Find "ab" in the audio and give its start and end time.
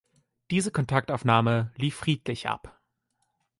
2.49-2.81